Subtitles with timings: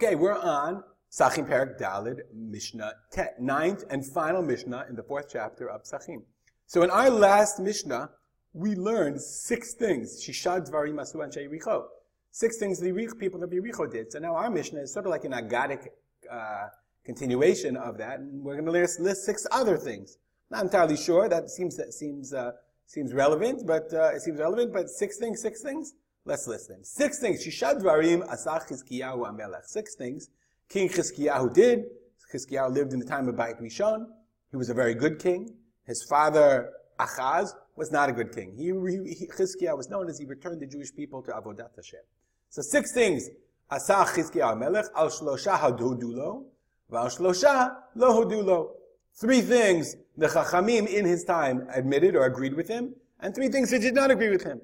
[0.00, 5.26] Okay, we're on Sachim Perak Dalid Mishnah Tet, ninth and final Mishnah in the fourth
[5.28, 6.22] chapter of Sachim.
[6.68, 8.08] So in our last Mishnah,
[8.52, 10.24] we learned six things.
[10.24, 11.86] Shishad Dvarim Asu Anshe Yericho.
[12.30, 14.12] Six things the Yerich, people of Yericho did.
[14.12, 15.88] So now our Mishnah is sort of like an agadic
[16.30, 16.68] uh,
[17.04, 20.16] continuation of that, and we're going to list, list six other things.
[20.48, 21.28] Not entirely sure.
[21.28, 22.52] That seems that seems uh,
[22.86, 24.72] seems relevant, but uh, it seems relevant.
[24.72, 25.94] But six things, six things.
[26.28, 26.84] Let's list them.
[26.84, 27.42] Six things.
[27.42, 27.80] Chizkiyahu
[29.26, 29.64] Amelech.
[29.64, 30.28] Six things.
[30.68, 31.86] King Chizkiyahu did.
[32.30, 34.04] Chizkiyahu lived in the time of Beit Rishon.
[34.50, 35.54] He was a very good king.
[35.86, 38.52] His father Achaz was not a good king.
[38.54, 38.66] He,
[39.14, 42.00] he, Chizkiah was known as he returned the Jewish people to Avodat Hashem.
[42.50, 43.30] So six things.
[43.70, 46.44] Asa Chizkiah Melech, al shlosha hadodulo,
[46.92, 48.72] v'al shlosha lo hodulo.
[49.14, 53.70] Three things the Chachamim in his time admitted or agreed with him, and three things
[53.70, 54.60] they did not agree with him.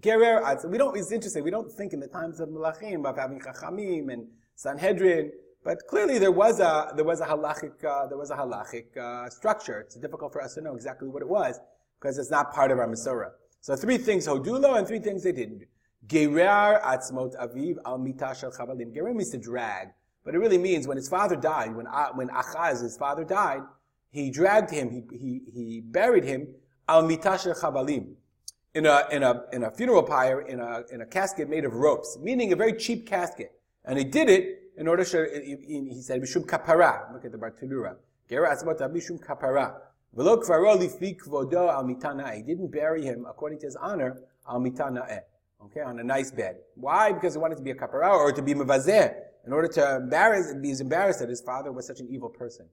[0.00, 3.40] Gerer, we don't, it's interesting, we don't think in the times of Melachim of having
[3.40, 5.32] Chachamim and Sanhedrin,
[5.64, 9.30] but clearly there was a, there was a halachic, uh, there was a halachic uh,
[9.30, 9.80] structure.
[9.80, 11.58] It's difficult for us to know exactly what it was
[11.98, 13.30] because it's not part of our Masorah.
[13.62, 15.64] So three things hodulo and three things they didn't.
[16.06, 18.92] Gerar atzmot aviv al mitashal chavalim.
[18.94, 19.88] Gerar means to drag,
[20.24, 23.62] but it really means when his father died, when when Achaz, his father died,
[24.10, 26.48] he dragged him, he he, he buried him
[26.86, 28.14] al mitashal chavalim.
[28.76, 31.72] In a, in a, in a funeral pyre, in a, in a casket made of
[31.72, 33.52] ropes, meaning a very cheap casket.
[33.86, 34.44] And he did it
[34.76, 37.10] in order to, he said, Mishum kapara.
[37.10, 39.76] Look at the atzmot mishum kapara.
[42.34, 45.20] He didn't bury him according to his honor al mitanaeh.
[45.64, 46.58] Okay, on a nice bed.
[46.74, 47.12] Why?
[47.12, 49.14] Because he wanted to be a kapara or to be mevazeh,
[49.46, 52.66] in order to embarrass, be embarrassed that his father was such an evil person.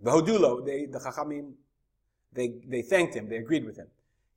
[0.00, 1.54] V'hodulo, they, the chachamim,
[2.32, 3.88] they, they thanked him, they agreed with him.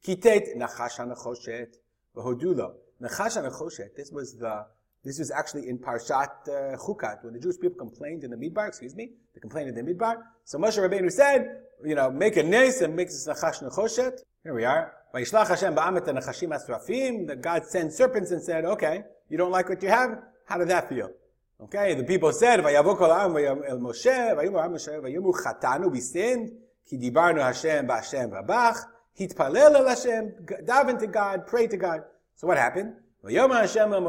[0.03, 1.75] Kitet nachash hanachoshet
[2.15, 2.73] v'hodulo.
[3.01, 4.65] Nachash hanachoshet, this was the
[5.03, 8.67] this was actually in Parshat uh, Chukat, when the Jewish people complained in the Midbar,
[8.67, 10.17] excuse me, they complained in the Midbar.
[10.43, 11.47] So Moshe Rabbeinu said,
[11.83, 14.19] you know, make a nes and make this nachash nechoshet.
[14.43, 14.93] Here we are.
[15.13, 17.25] Vayishlach Hashem ba'amet nechashim asrafim.
[17.25, 20.21] The God sent serpents and said, okay, you don't like what you have?
[20.45, 21.09] How did that feel?
[21.63, 25.99] Okay, the people said, Vayavo kol am el Moshe, Vayomu Am Moshe, Vayomu chatanu, we
[26.01, 26.51] sinned,
[26.87, 28.77] ki dibarnu Hashem ba'Hashem v'abach,
[29.19, 30.33] hitpalel el Hashem,
[30.65, 32.01] daven to God, pray to God.
[32.35, 32.93] So what happened?
[33.23, 34.01] Hashem al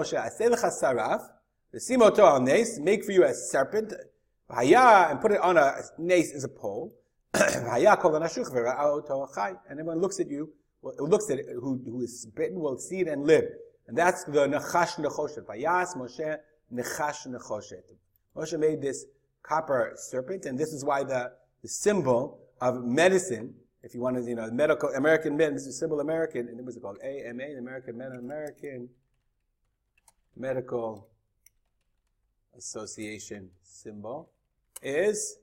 [2.80, 3.92] make for you a serpent,
[4.50, 6.94] v'haya, and put it on a nes as a pole,
[7.34, 7.66] and
[9.70, 10.52] everyone looks at you,
[10.82, 13.44] well, looks at it, who, who is bitten will see it and live.
[13.88, 15.46] And that's the nechash nechoshet.
[15.46, 16.38] Vayas Moshe
[16.72, 17.82] nechash nechoshet.
[18.36, 19.04] Moshe made this
[19.42, 21.32] copper serpent, and this is why the,
[21.62, 25.78] the symbol of medicine if you want to, you know, medical American men, this is
[25.78, 26.98] symbol American, and it was called?
[27.03, 28.88] AMA, the American Men American
[30.37, 31.09] Medical
[32.56, 34.31] Association symbol
[34.82, 35.38] is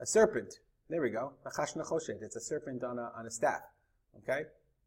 [0.00, 0.60] a serpent.
[0.88, 1.32] There we go.
[1.46, 3.62] It's a serpent on a, on a staff.
[4.18, 4.42] Okay?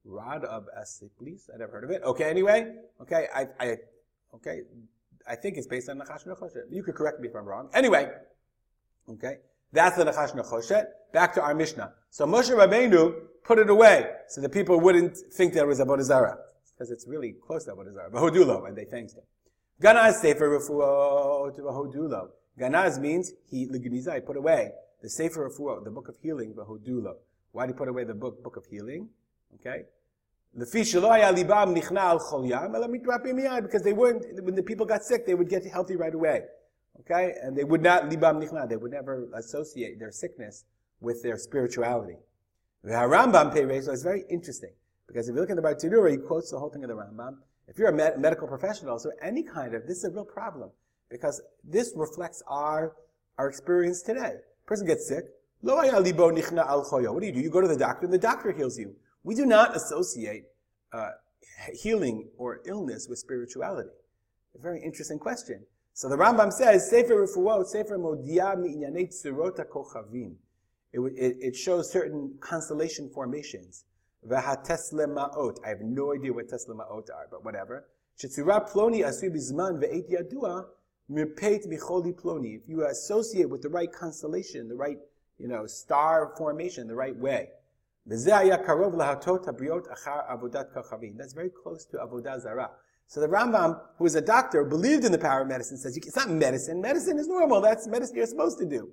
[0.05, 1.49] Rod of Asclepius.
[1.53, 2.03] I never heard of it.
[2.03, 2.75] Okay, anyway.
[3.01, 3.77] Okay, I, I,
[4.35, 4.61] okay.
[5.27, 6.63] I think it's based on Nachash Nechoshet.
[6.69, 7.69] You could correct me if I'm wrong.
[7.73, 8.11] Anyway.
[9.09, 9.37] Okay.
[9.73, 10.85] That's the Nachash Nechoshet.
[11.11, 11.93] Back to our Mishnah.
[12.11, 16.37] So Moshe Rabbeinu put it away so the people wouldn't think there was a Bodhizara.
[16.73, 18.11] Because it's really close to a Bodhizara.
[18.11, 19.23] Bahodulo, and they thanked him.
[19.81, 22.29] Ganaz Sefer Refuot Bahodulo.
[22.59, 27.15] Ganaz means he, Ligniza, he put away the Sefer Refuot, the book of healing, Bahodulo.
[27.51, 29.09] Why did he put away the book, book of healing?
[29.55, 29.85] Okay?
[30.55, 30.93] Because they
[33.93, 36.43] weren't, when the people got sick, they would get healthy right away.
[36.99, 37.33] Okay?
[37.41, 40.65] And they would not, libam nichna, they would never associate their sickness
[41.01, 42.17] with their spirituality.
[42.83, 44.73] The Rambam Peiresh is very interesting
[45.07, 47.37] because if you look at the Bartenura, he quotes the whole thing of the Rambam.
[47.67, 50.69] If you're a med- medical professional, so any kind of this is a real problem
[51.09, 52.95] because this reflects our
[53.37, 54.35] our experience today.
[54.65, 55.25] Person gets sick.
[55.61, 57.39] Lo libo nichna al What do you do?
[57.39, 58.95] You go to the doctor, and the doctor heals you.
[59.23, 60.43] We do not associate
[60.91, 61.11] uh,
[61.73, 63.89] healing or illness with spirituality.
[64.55, 65.65] A very interesting question.
[65.95, 70.33] So the Rambam says, Sefer Refuot, Sefer Modia mi'inyanei tzurot kochavim.
[70.91, 73.85] It, shows certain constellation formations.
[74.27, 75.59] V'hateslema'ot.
[75.63, 77.85] I have no idea what teslema'ot are, but whatever.
[78.19, 80.65] Shetzura ploni asui bizman ve'et yadua
[81.11, 82.55] mirpeit micholi ploni.
[82.55, 84.97] If you associate with the right constellation, the right,
[85.37, 87.49] you know, star formation, the right way.
[88.05, 89.45] That's very close
[91.85, 92.71] to avodah zarah.
[93.07, 96.15] So the Rambam, who is a doctor, believed in the power of medicine, says it's
[96.15, 96.81] not medicine.
[96.81, 97.61] Medicine is normal.
[97.61, 98.89] That's medicine you're supposed to do.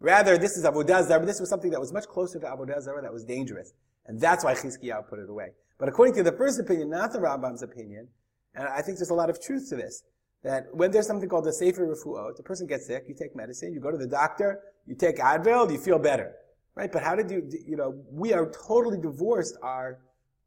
[0.00, 1.24] Rather, this is Avodah Zarah.
[1.24, 3.72] This was something that was much closer to Avodah Zarah that was dangerous.
[4.06, 5.50] And that's why Chizkiyahu put it away.
[5.78, 8.08] But according to the first opinion, not the Rambam's opinion,
[8.54, 10.04] and I think there's a lot of truth to this,
[10.42, 13.72] that when there's something called the sefer refuah, the person gets sick, you take medicine,
[13.72, 16.32] you go to the doctor, you take Advil, you feel better,
[16.74, 16.90] right?
[16.92, 19.98] But how did you, you know, we are totally divorced our,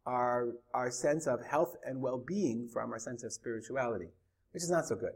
[0.06, 4.10] our, our sense of health and well-being from our sense of spirituality,
[4.52, 5.14] which is not so good.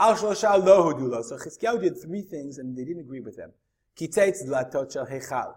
[0.00, 0.16] Al.
[0.16, 3.52] So Chizkiyahu did three things and they didn't agree with them.
[3.96, 5.56] The.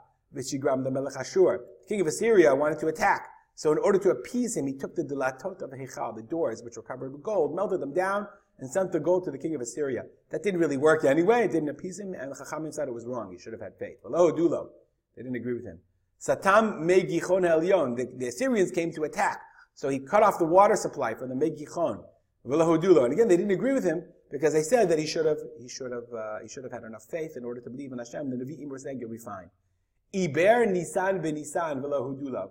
[1.87, 3.29] King of Assyria wanted to attack.
[3.55, 6.75] So in order to appease him, he took the delatot of Hechal, the doors which
[6.77, 8.27] were covered with gold, melted them down,
[8.59, 10.03] and sent the gold to the king of Assyria.
[10.29, 11.45] That didn't really work anyway.
[11.45, 13.31] It didn't appease him, and the Chachamim said it was wrong.
[13.31, 13.97] He should have had faith.
[14.05, 14.69] Oh, Dulo.
[15.15, 15.79] They didn't agree with him.
[16.19, 17.95] Satam Mei Gichon Elyon.
[17.95, 19.41] The, the Assyrians came to attack.
[19.73, 22.03] So he cut off the water supply for the Mei Gichon.
[22.43, 25.67] And again, they didn't agree with him because they said that he should have, he
[25.67, 28.29] should have, uh, he should have had enough faith in order to believe in Hashem.
[28.29, 29.49] The Nevi'im were saying, you'll be fine.
[30.13, 32.49] Iber Nisan v'Nisan v'Lahudula.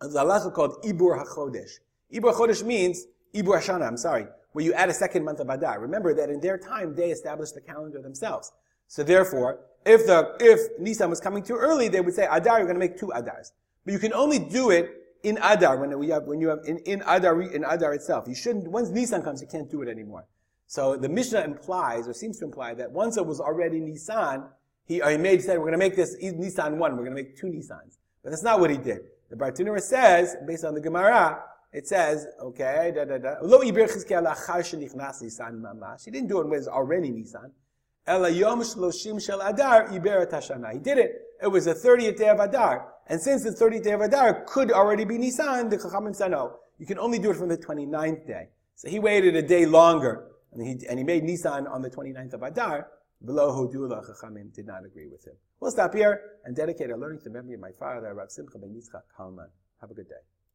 [0.00, 1.70] There's a halacha called Ibur HaChodesh.
[2.14, 5.80] Ibur HaChodesh means, Ibur Hashana, I'm sorry, where you add a second month of Adar.
[5.80, 8.52] Remember that in their time, they established the calendar themselves.
[8.86, 12.66] So therefore, if the, if Nisan was coming too early, they would say, Adar, you're
[12.66, 13.52] going to make two Adars.
[13.84, 16.78] But you can only do it in Adar, when we have, when you have, in,
[16.78, 18.28] in Adar, in Adar itself.
[18.28, 20.26] You shouldn't, once Nisan comes, you can't do it anymore.
[20.66, 24.44] So the Mishnah implies, or seems to imply, that once it was already Nisan,
[24.84, 27.36] he, he made, said, we're going to make this Nisan 1, we're going to make
[27.36, 27.98] two Nisans.
[28.22, 29.00] But that's not what he did.
[29.30, 31.42] The Bartenura says, based on the Gemara,
[31.72, 33.34] it says, okay, da da da.
[36.04, 37.52] He didn't do it when it was already Nisan.
[38.08, 40.72] Ela shloshim shel Adar iber tashana.
[40.72, 41.12] He did it.
[41.42, 42.88] It was the 30th day of Adar.
[43.06, 46.56] And since the 30th day of Adar could already be Nisan, the Chachamim said, no,
[46.78, 48.48] you can only do it from the 29th day.
[48.76, 50.26] So he waited a day longer.
[50.52, 52.88] And he, and he made Nisan on the 29th of Adar.
[53.24, 55.34] Below Hodula, Chachamim did not agree with him.
[55.60, 58.58] We'll stop here and dedicate our learning to the memory of my father, Rav Simcha
[58.58, 59.48] ben Yitzchak Kalman.
[59.80, 60.22] Have a good day.